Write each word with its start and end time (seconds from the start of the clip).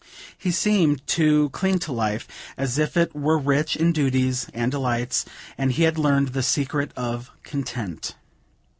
He 0.35 0.49
seemed 0.49 1.05
to 1.09 1.51
cling 1.51 1.77
to 1.77 1.91
life, 1.91 2.27
as 2.57 2.79
if 2.79 2.97
it 2.97 3.13
were 3.15 3.37
rich 3.37 3.75
in 3.75 3.91
duties 3.93 4.47
and 4.51 4.71
delights, 4.71 5.25
and 5.59 5.73
he 5.73 5.83
had 5.83 5.99
learned 5.99 6.29
the 6.29 6.41
secret 6.41 6.91
of 6.97 7.29
content. 7.43 8.15